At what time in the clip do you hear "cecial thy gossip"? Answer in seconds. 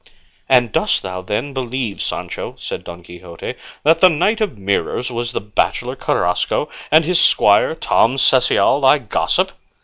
8.17-9.51